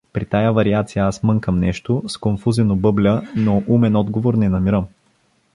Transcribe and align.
При 0.13 0.25
тая 0.25 0.51
вариация 0.53 1.05
аз 1.05 1.23
мънкам 1.23 1.59
нещо, 1.59 2.03
сконфузено 2.07 2.75
бъбля, 2.75 3.23
но 3.35 3.63
умен 3.67 3.95
отговор 3.95 4.33
не 4.33 4.49
намирам. 4.49 4.87